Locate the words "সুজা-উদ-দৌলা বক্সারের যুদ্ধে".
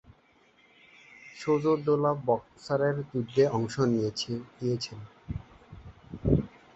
1.35-3.43